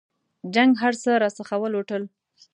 جنګ 0.53 0.71
هرڅه 0.83 1.11
راڅخه 1.21 1.55
ولوټل. 1.59 2.03